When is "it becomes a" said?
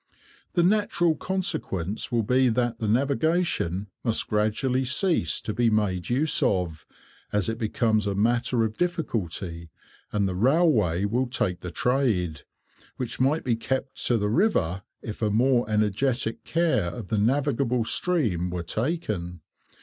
7.49-8.15